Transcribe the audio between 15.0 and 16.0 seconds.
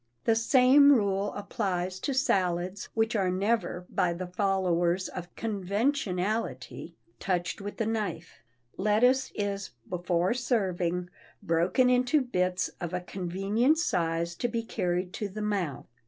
to the mouth.